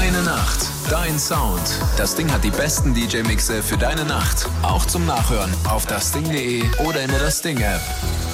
[0.00, 1.60] Deine Nacht, dein Sound.
[1.98, 4.46] Das Ding hat die besten DJ-Mixe für deine Nacht.
[4.62, 8.29] Auch zum Nachhören auf dasding.de oder in der Ding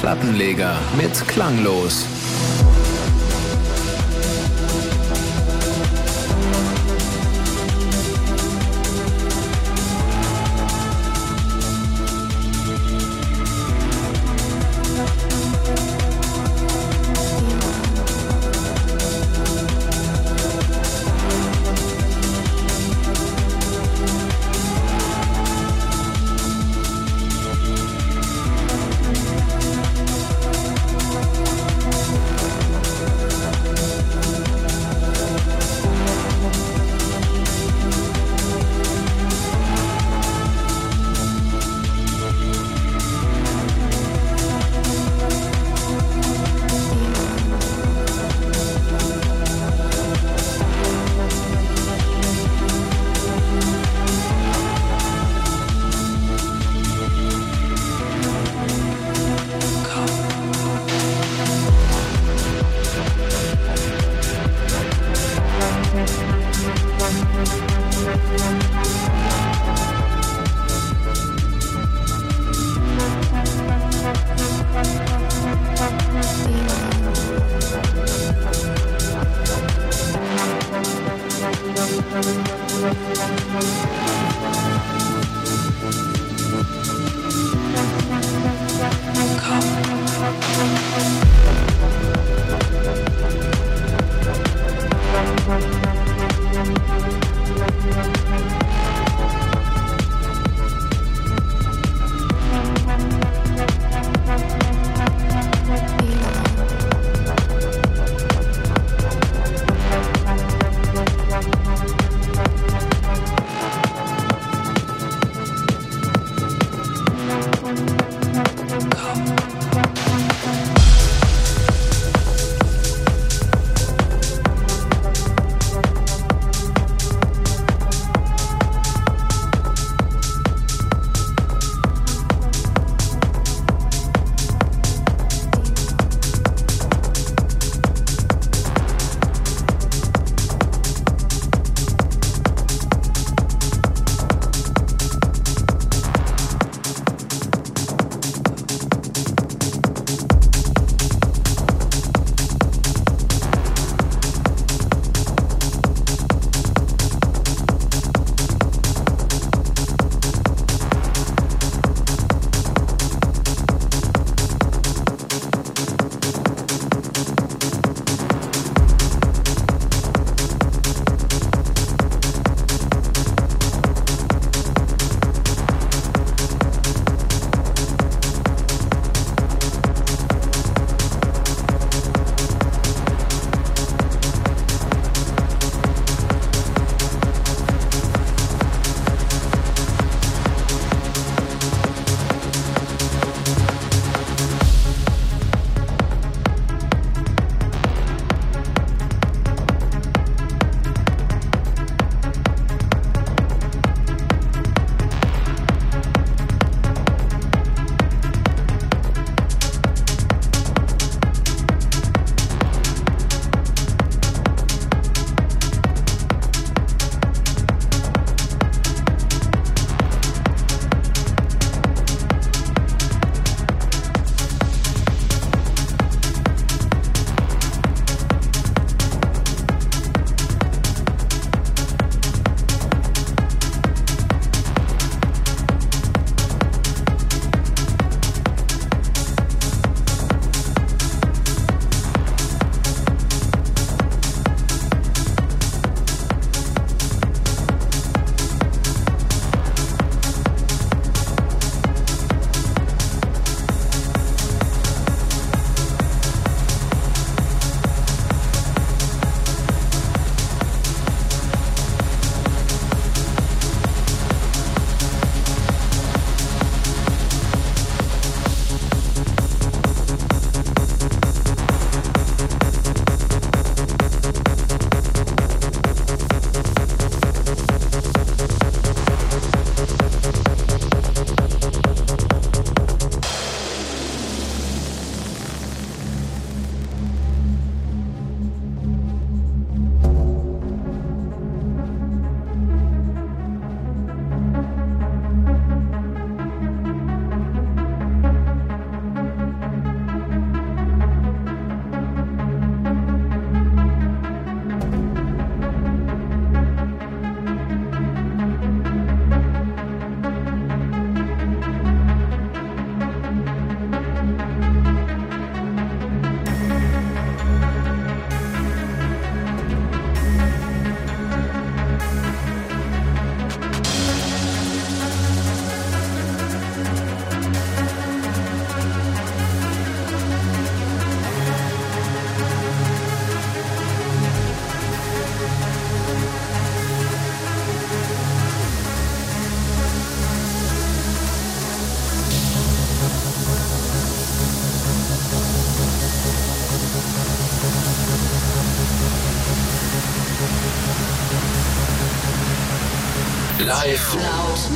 [0.00, 2.19] Plattenleger mit Klanglos.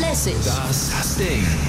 [0.09, 0.37] Lässig.
[0.45, 1.64] Das Ding.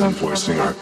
[0.00, 0.73] Voicing our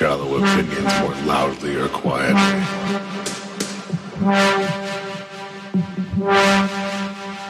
[0.00, 2.40] shallow opinions more loudly or quietly.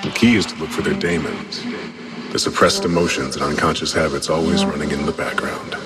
[0.03, 1.63] The key is to look for their daemons,
[2.33, 5.77] the suppressed emotions and unconscious habits always running in the background.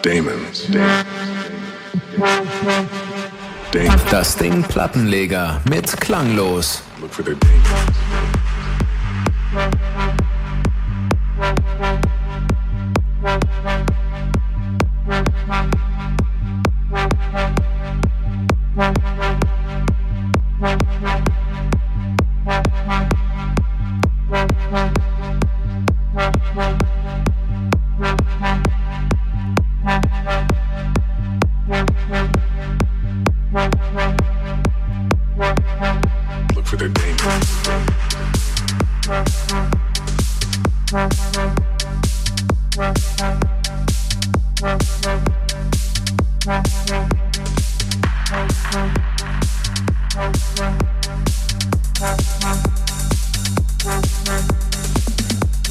[0.00, 0.66] Daemons.
[3.70, 4.10] Daemons.
[4.10, 6.82] Das Ding Plattenleger mit Klanglos.
[6.98, 7.81] Daemons.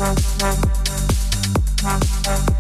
[0.02, 0.18] Thank
[2.50, 2.51] you.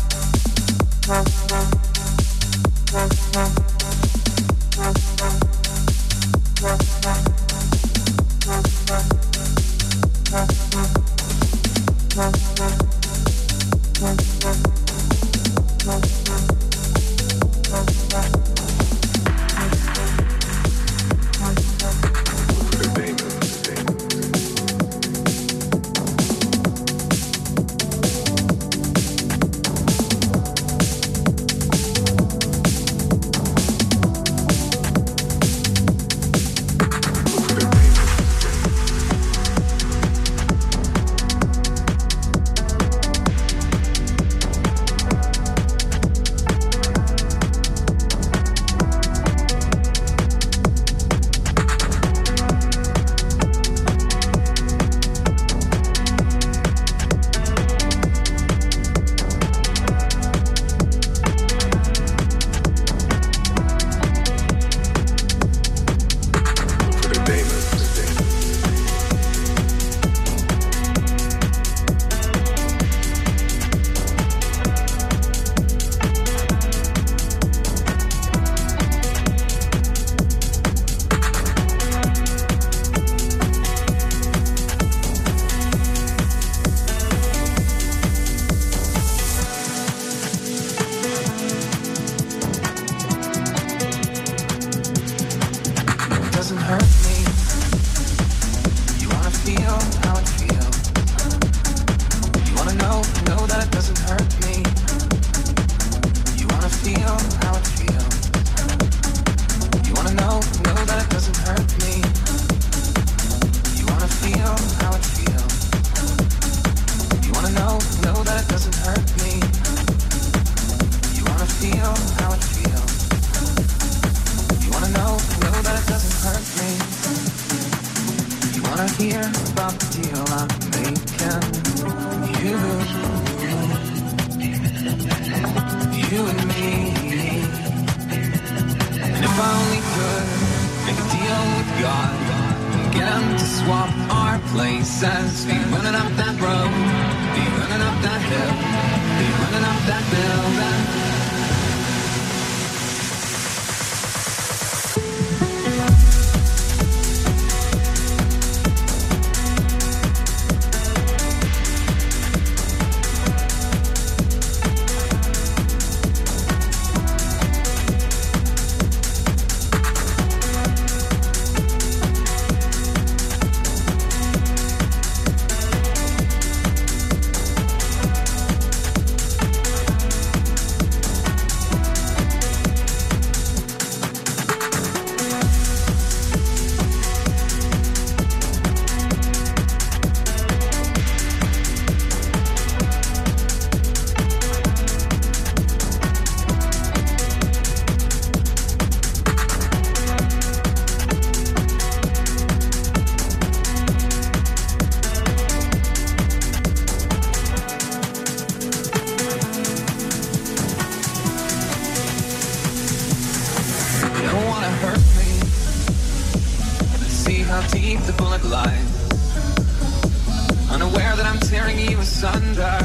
[220.93, 222.77] Unaware that I'm tearing you asunder.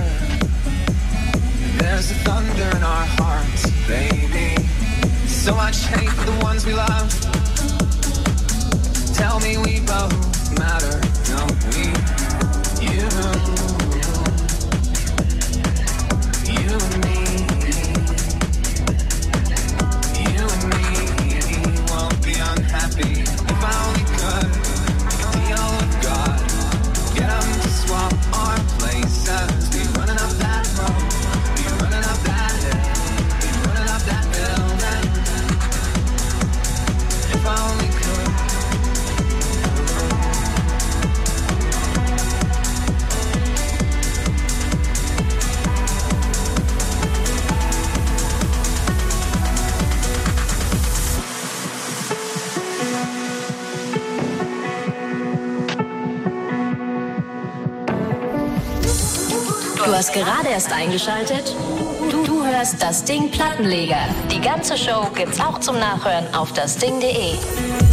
[1.76, 4.62] There's a thunder in our hearts, baby.
[5.26, 7.10] So much hate for the ones we love.
[9.14, 12.86] Tell me we both matter, don't we?
[12.86, 13.85] You
[60.16, 61.54] gerade erst eingeschaltet?
[62.10, 63.98] Du, du hörst das Ding Plattenleger.
[64.30, 67.85] Die ganze Show gibt's auch zum Nachhören auf dasding.de.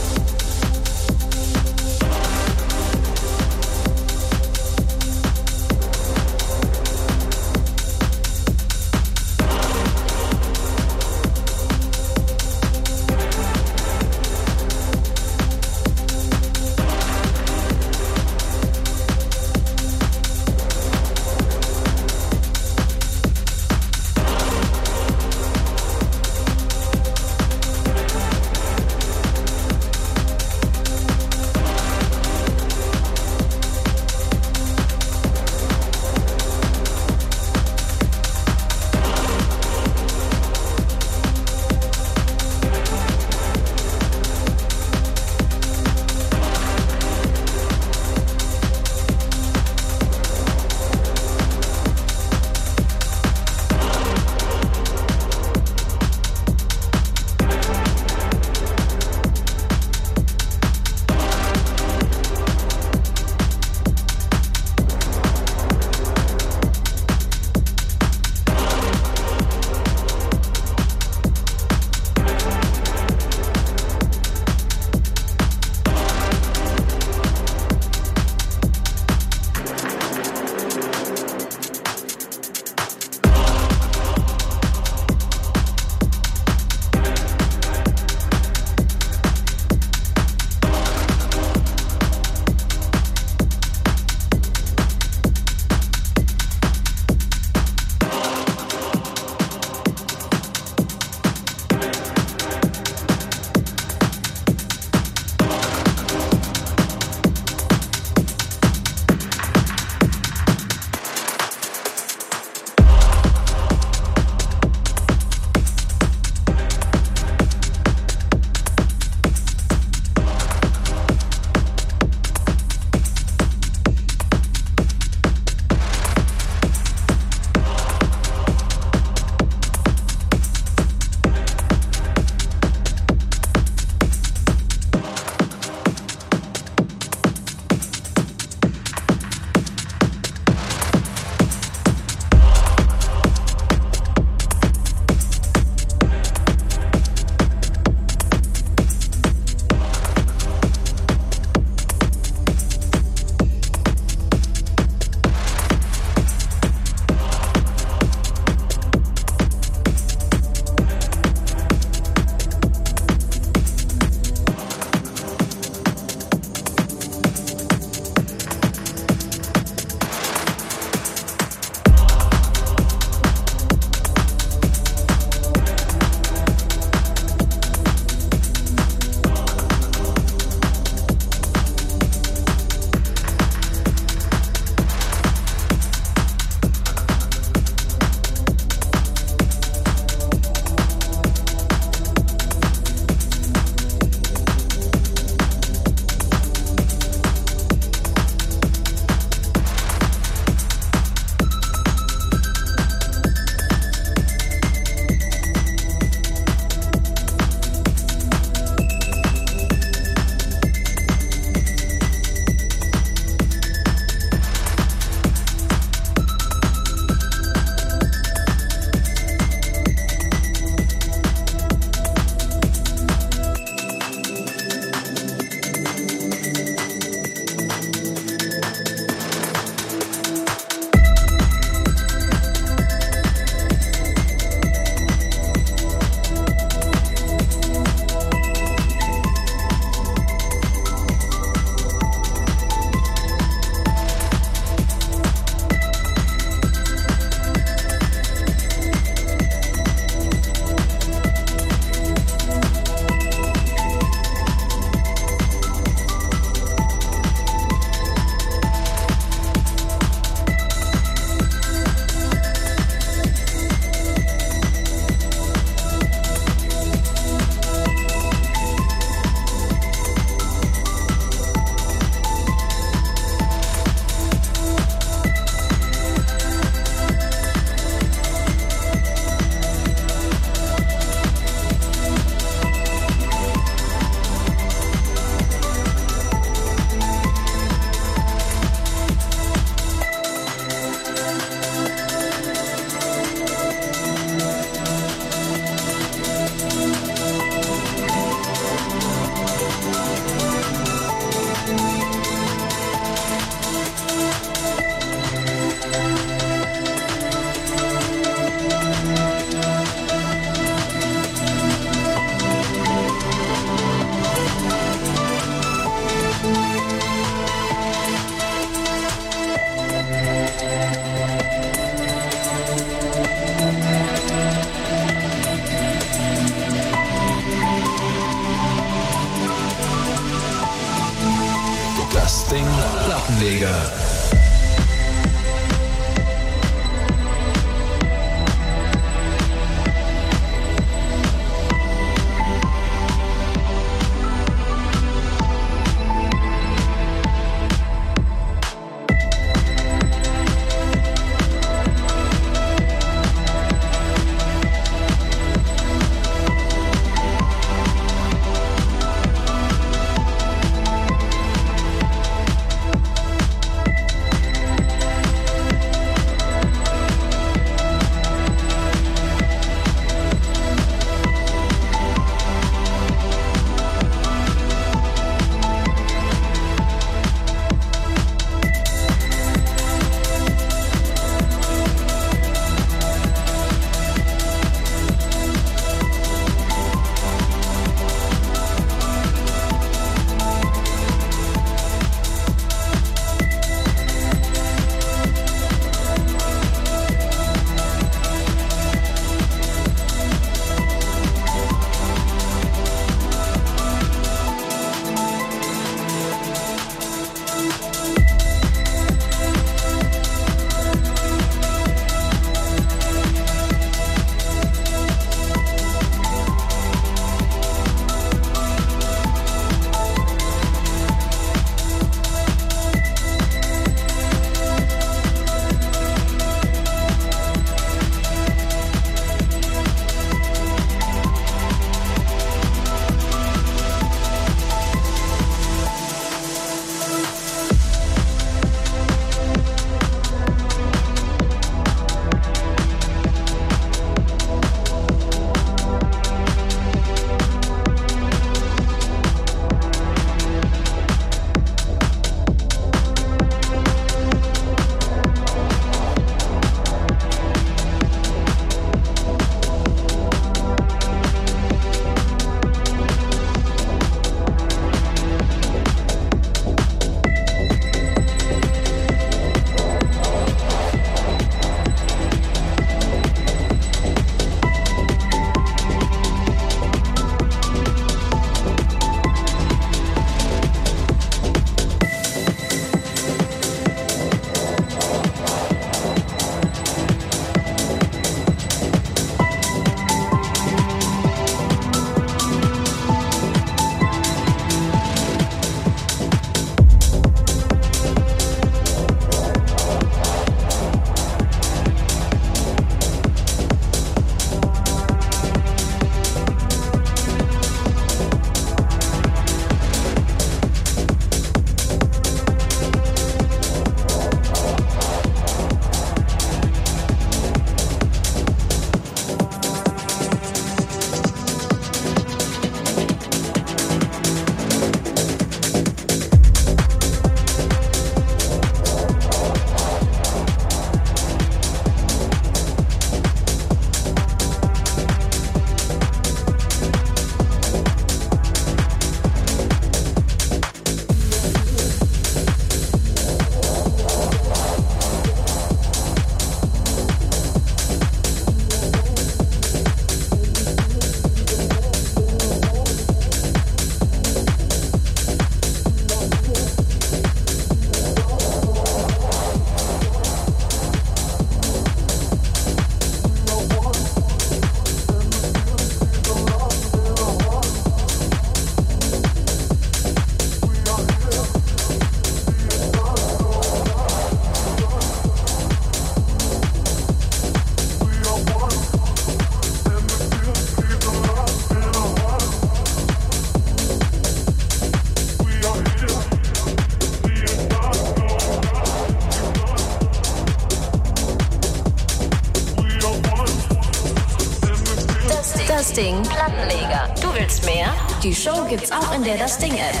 [598.71, 600.00] gibt's auch in der Das Ding App.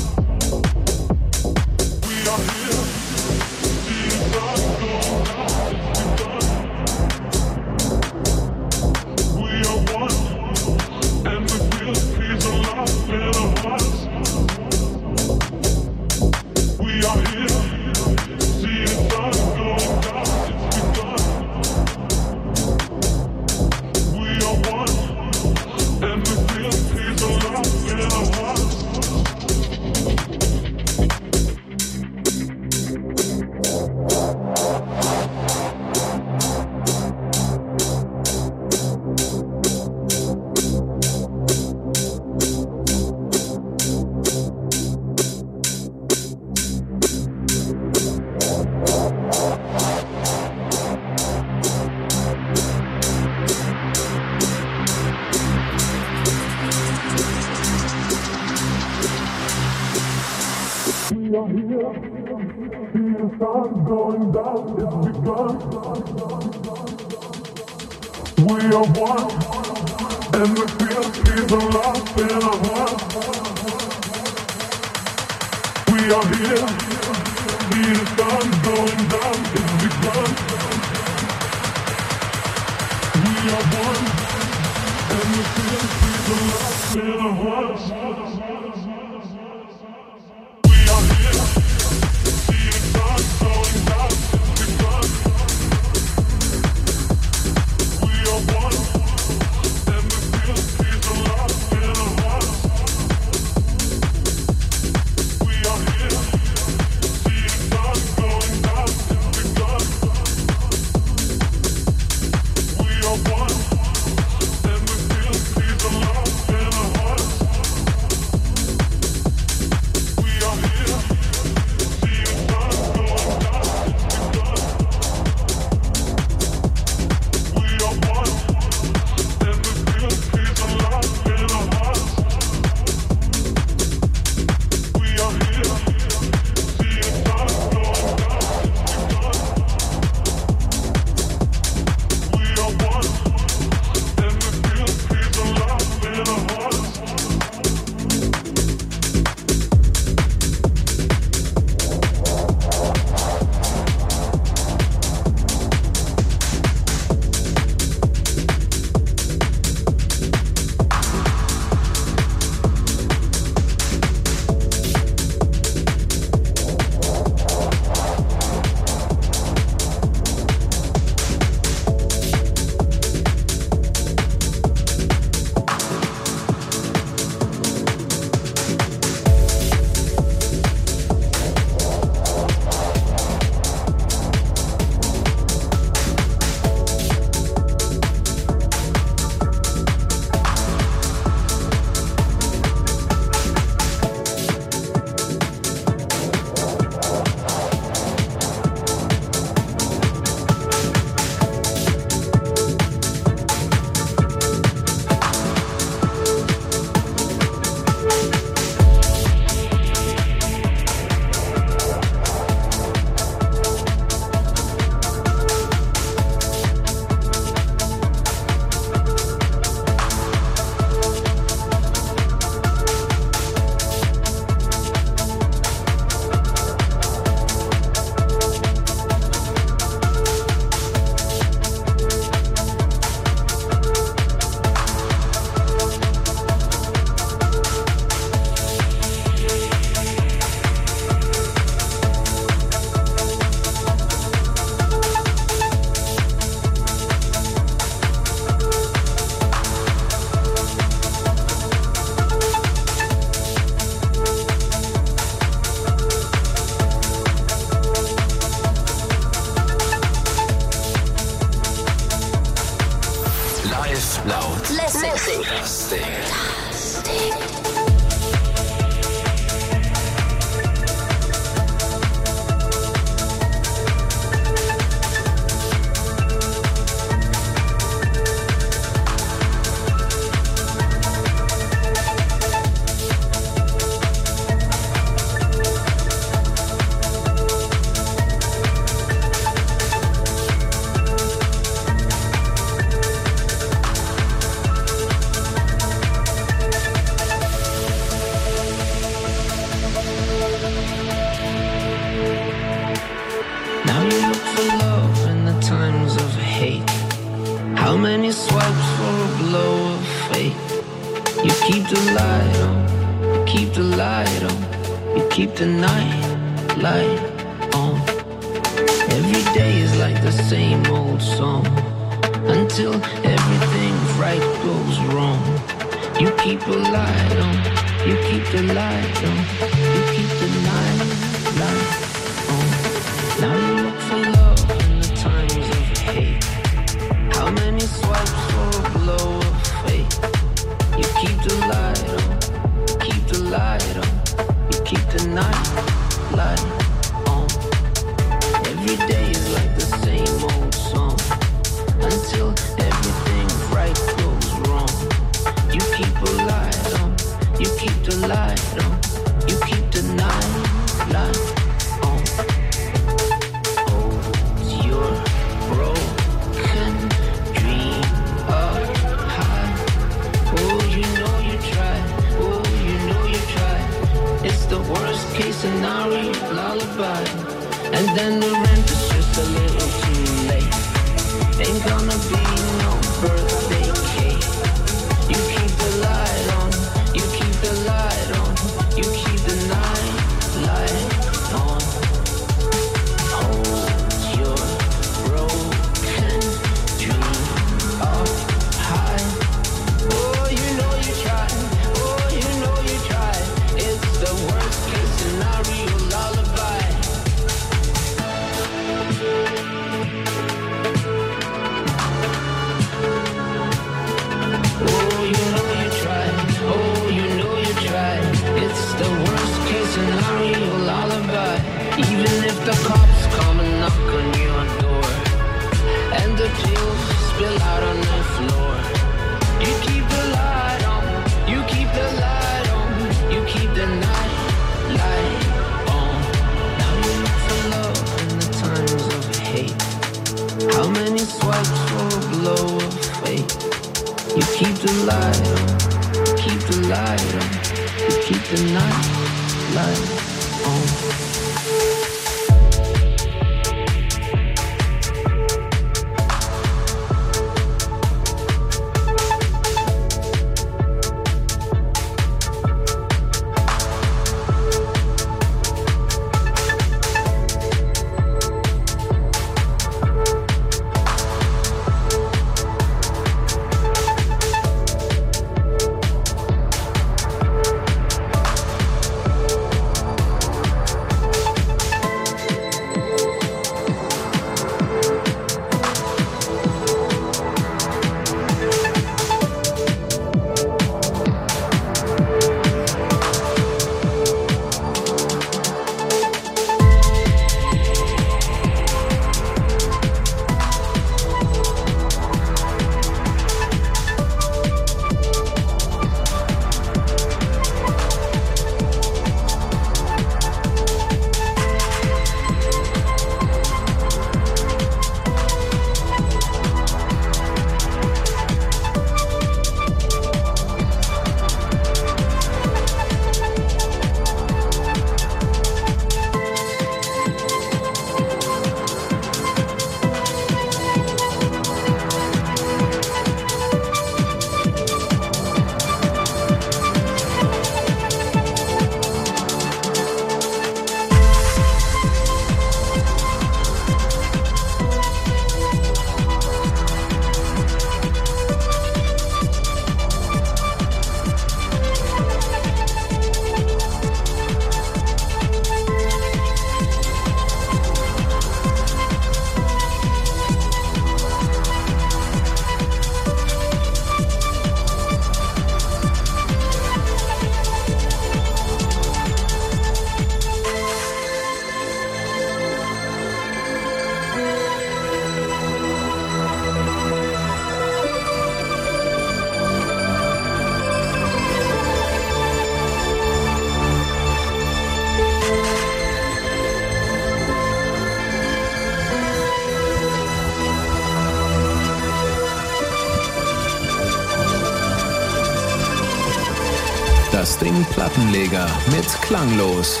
[597.84, 600.00] Plattenleger mit Klanglos.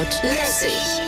[0.00, 0.99] Laut, lässig.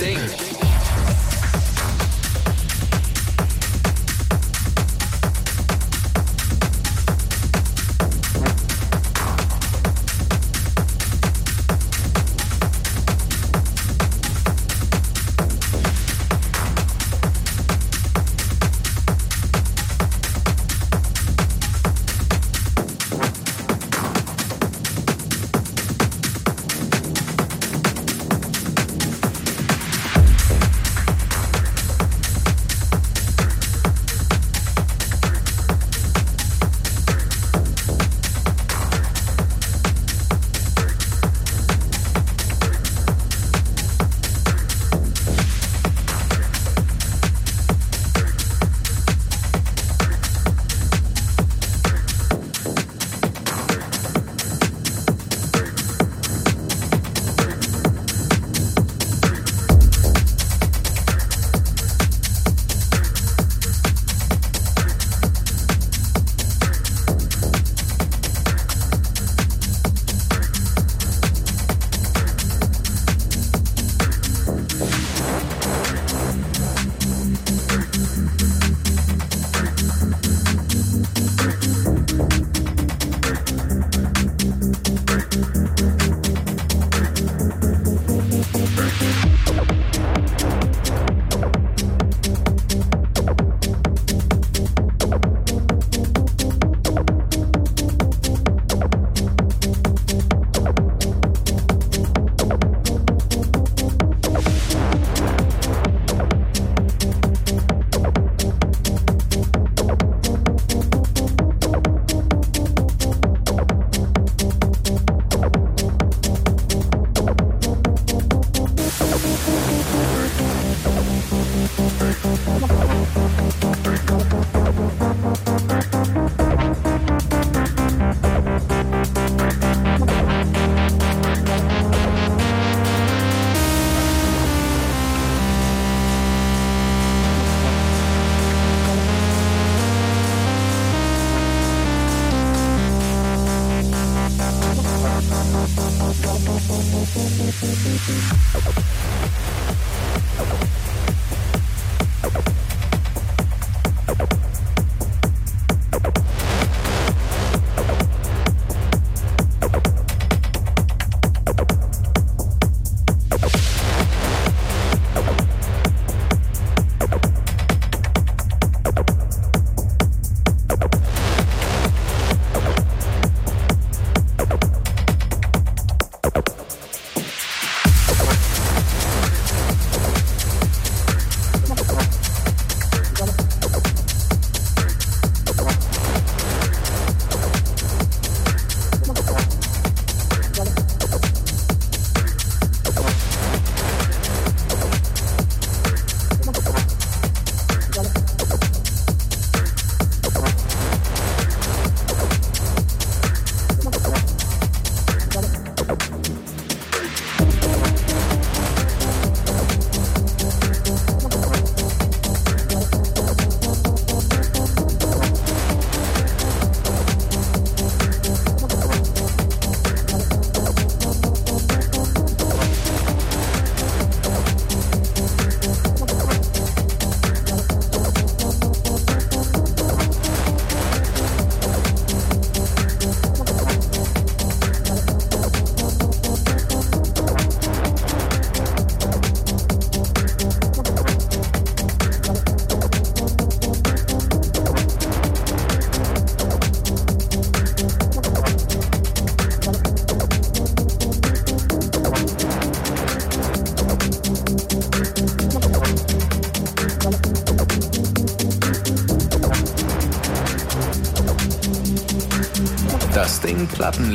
[0.00, 0.39] Das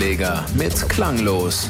[0.05, 1.69] Plattenleger mit Klanglos.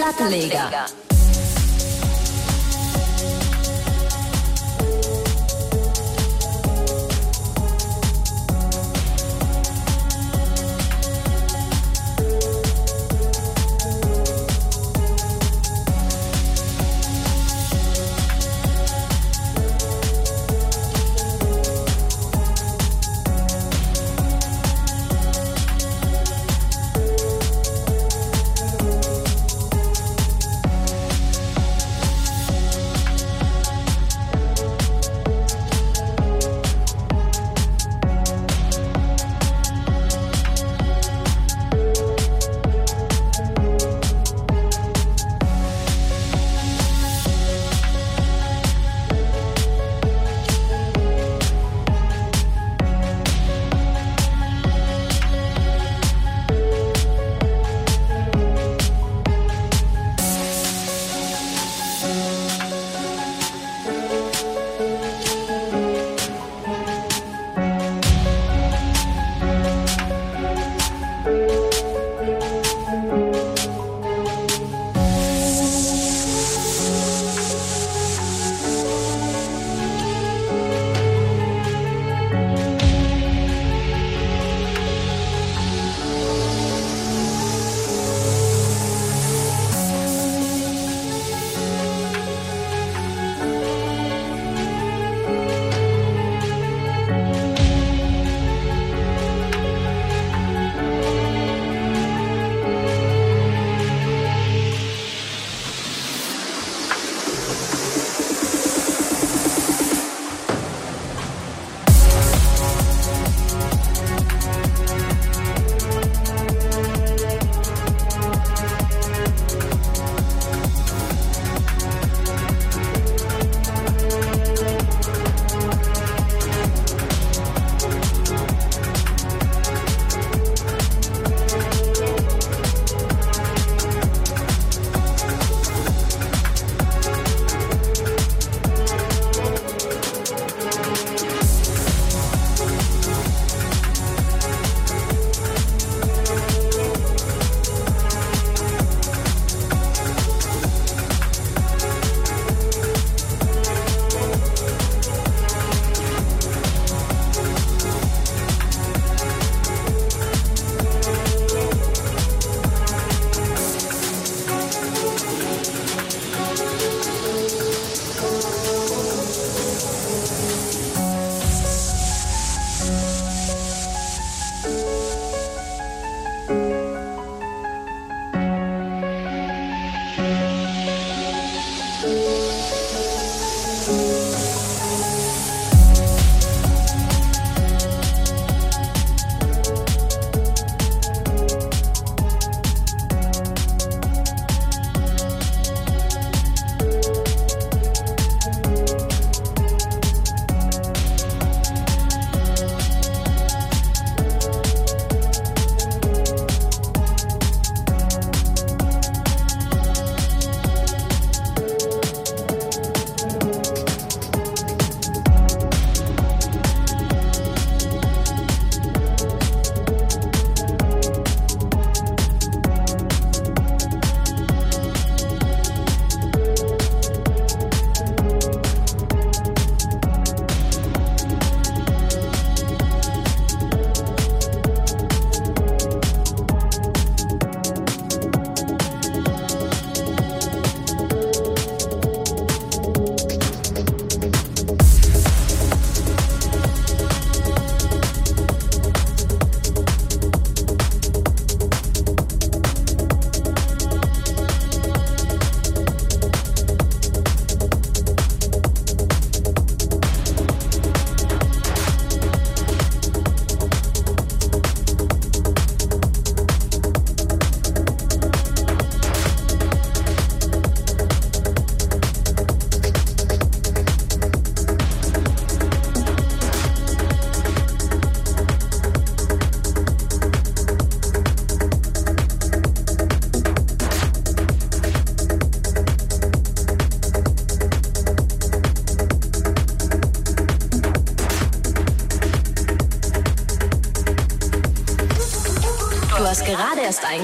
[0.00, 0.99] Plattenleger.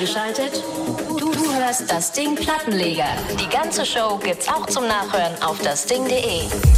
[0.07, 0.62] Eingeschaltet?
[1.19, 3.07] Du, hörst das Ding Plattenleger.
[3.41, 6.76] Die ganze Show gibt's auch zum Nachhören auf dasding.de.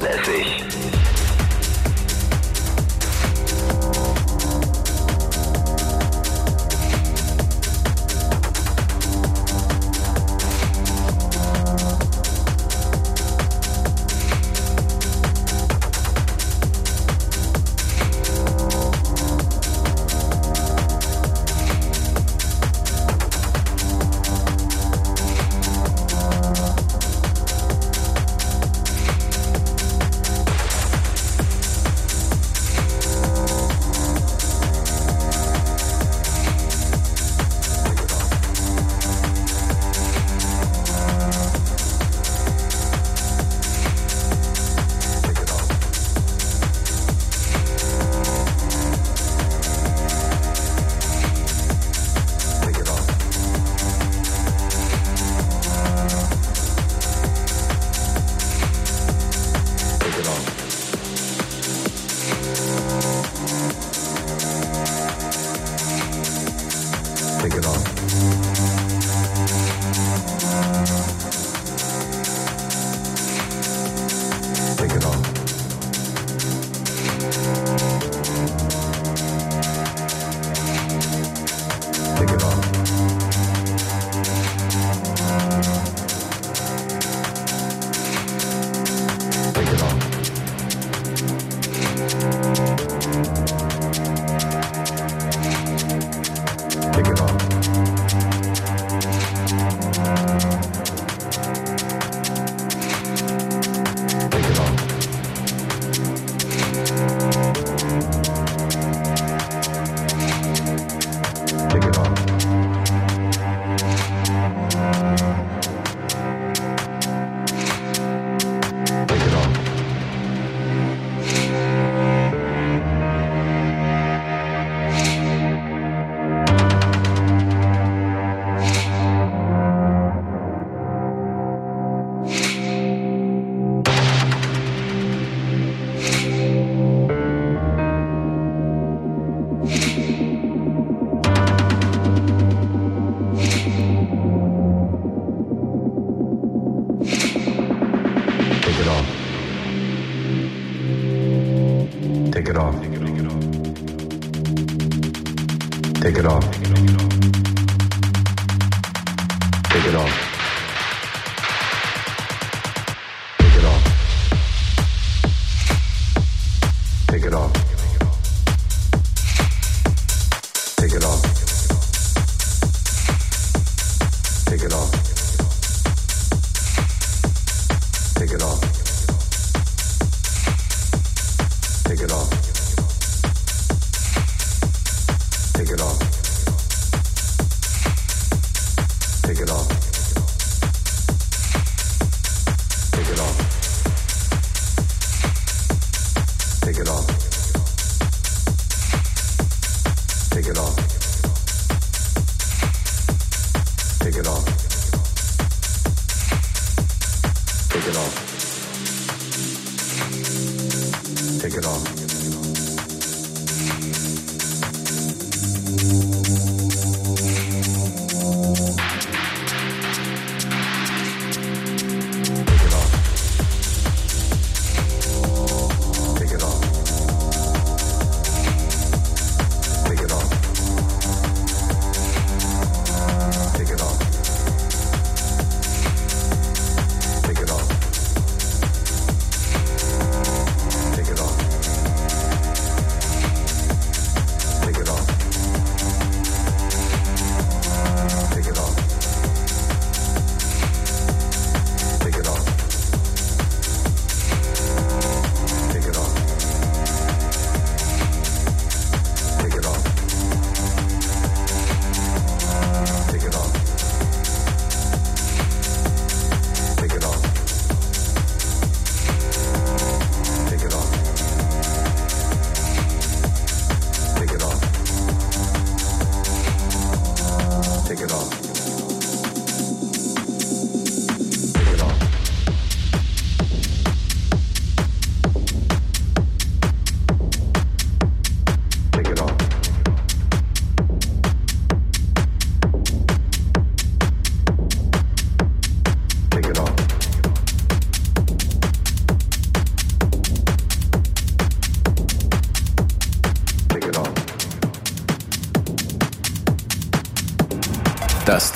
[0.00, 0.47] Aesthetic.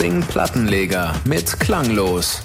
[0.02, 2.42] Ding Plattenleger mit Klanglos.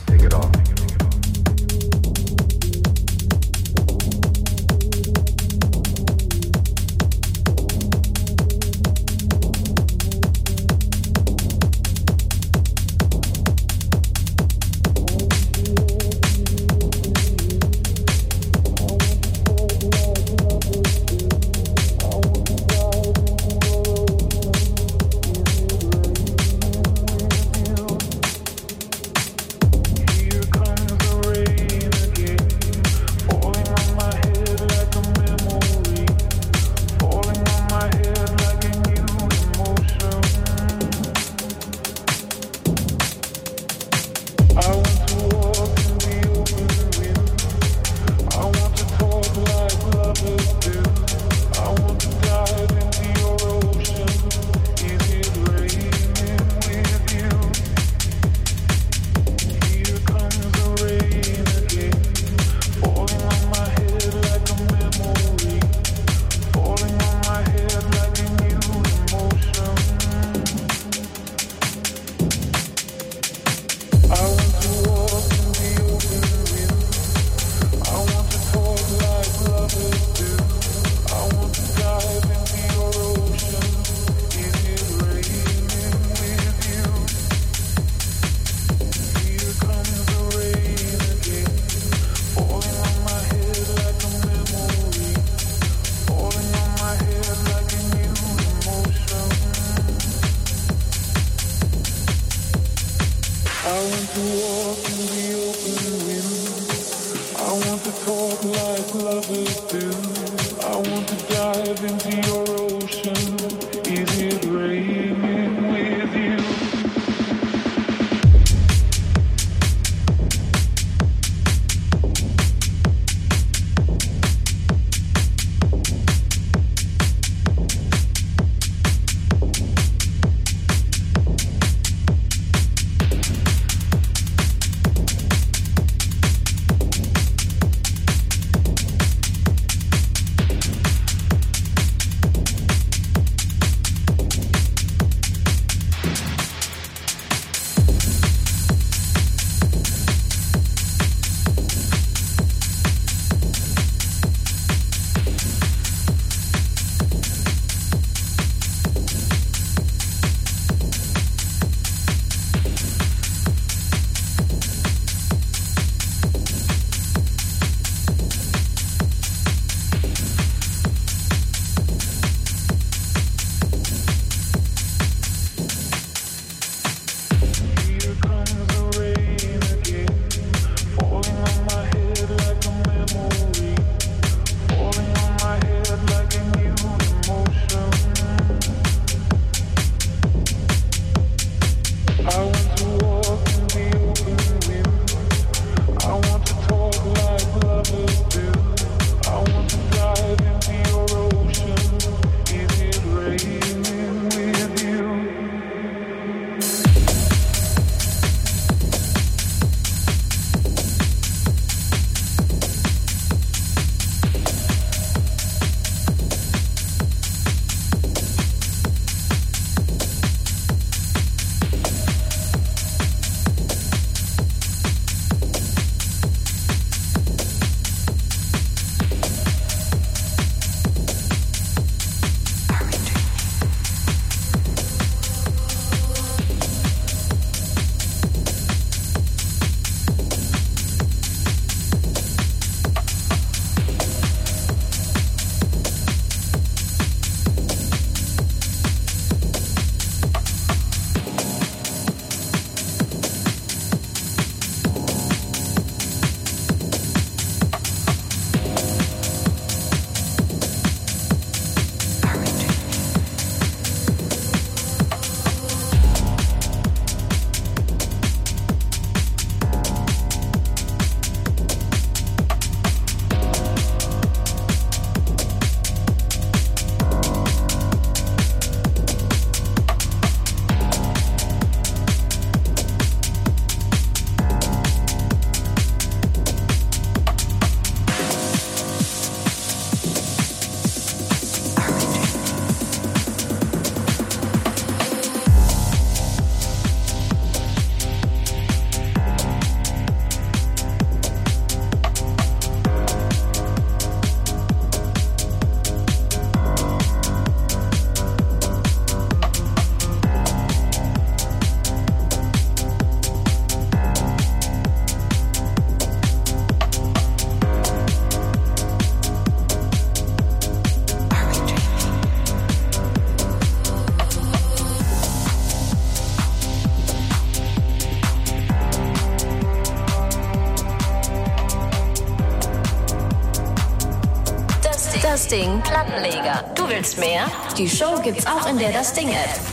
[337.77, 339.66] Die Show gibt's auch in der Das Ding App.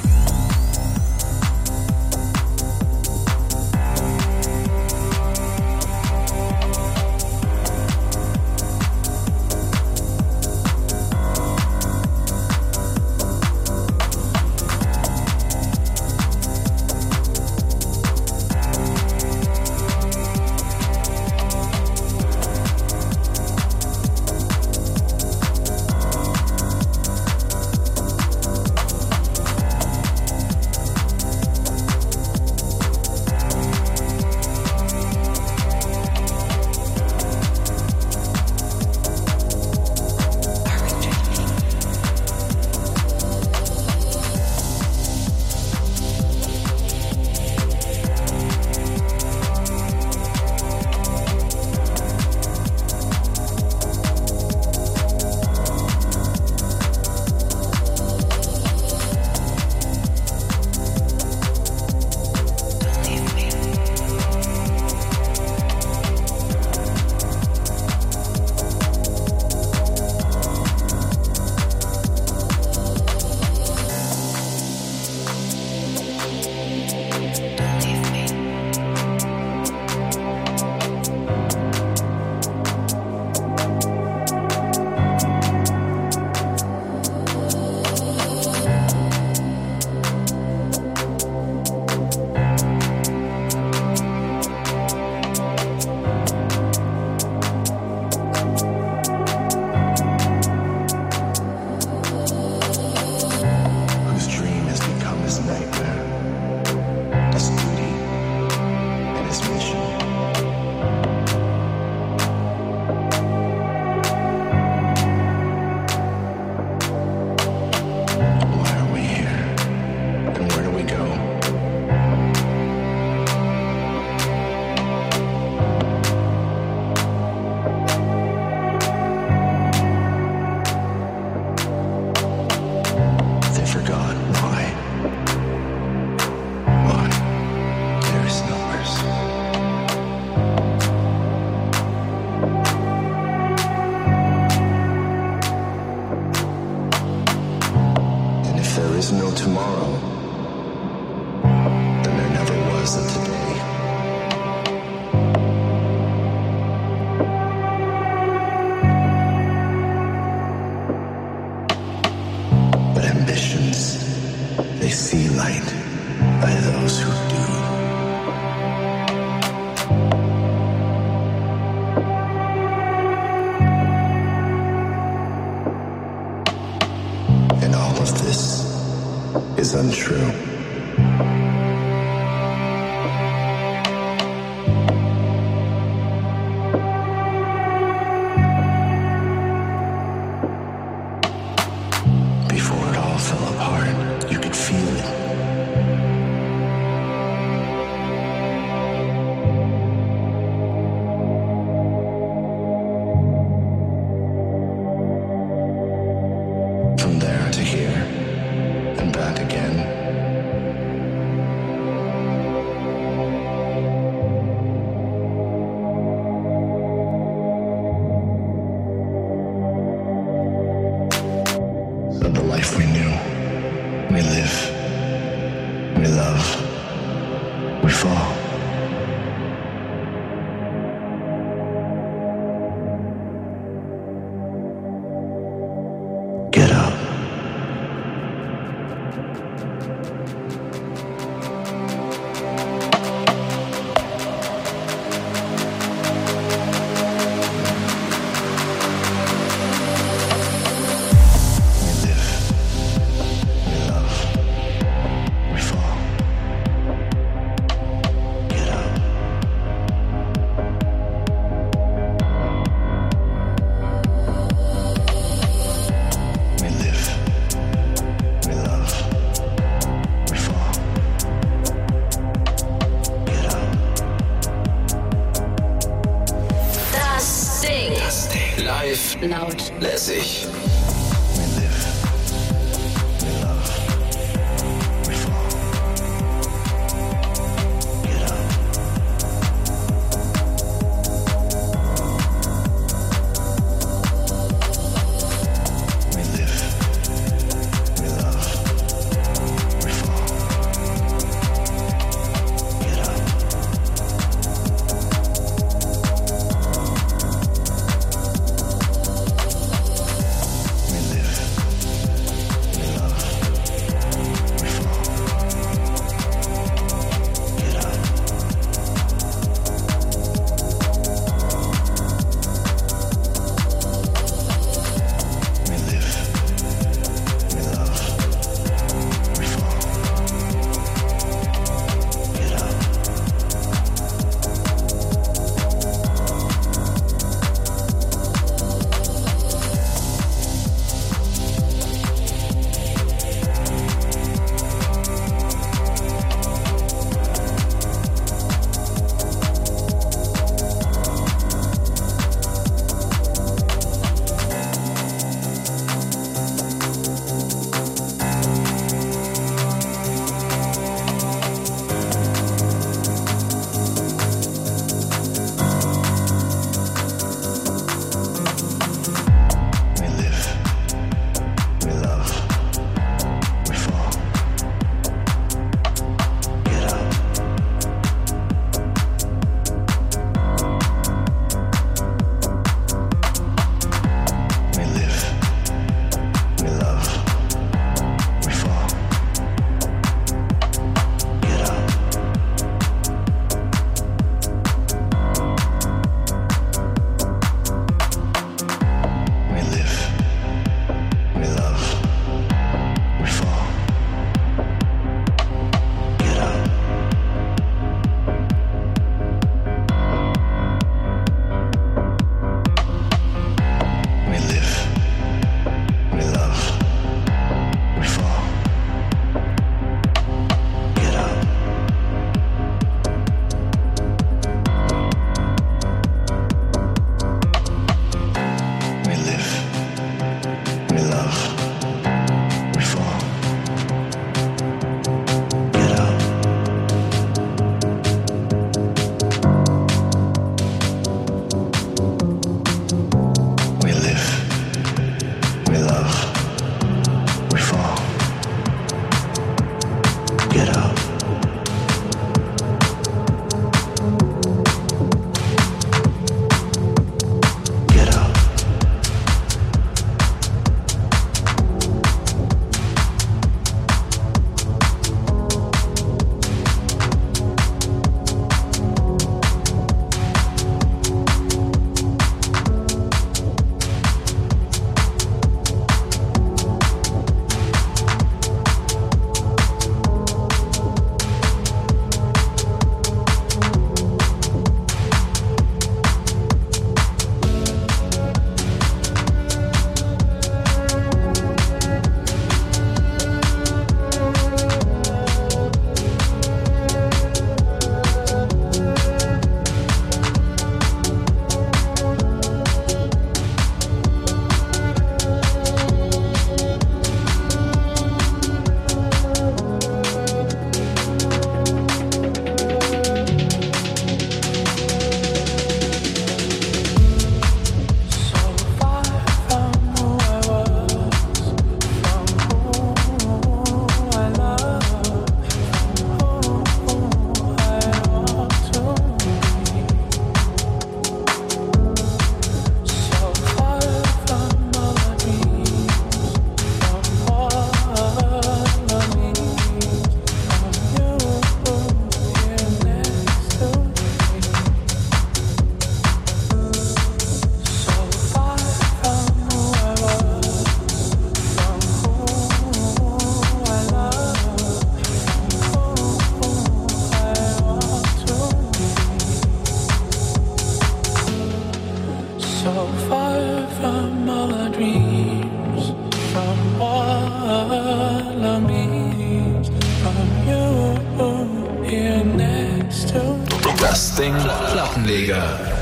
[575.04, 575.73] Anleger.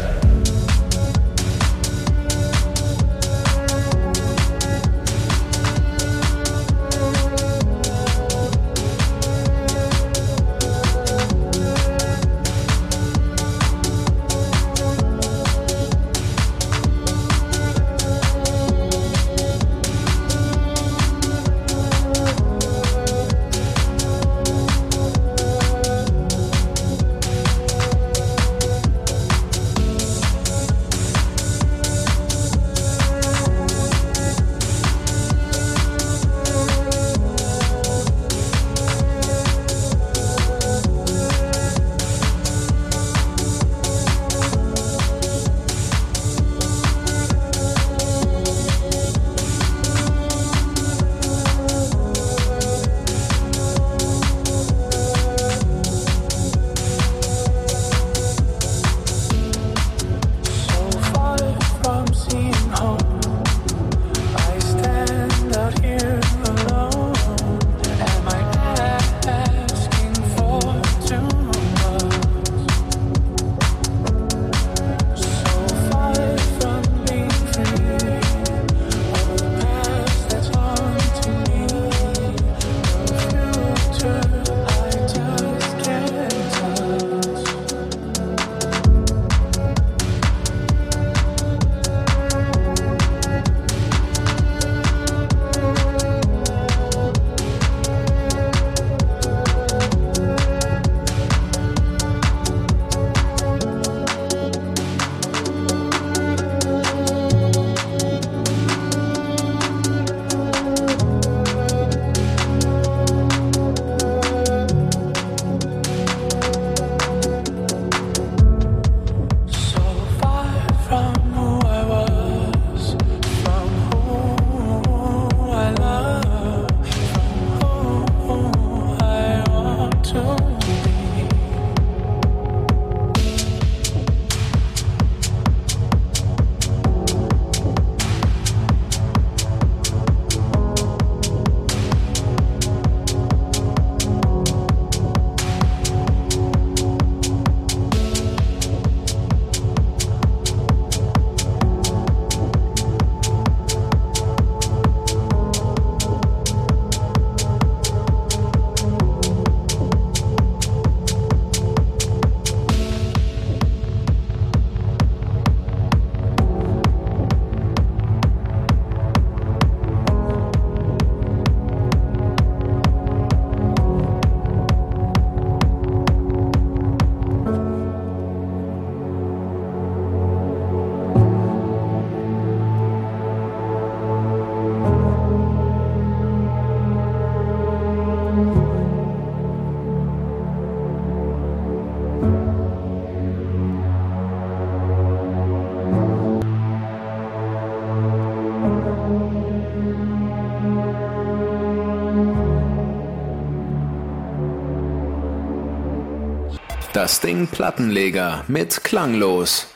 [207.02, 209.71] Das Ding Plattenleger mit Klanglos.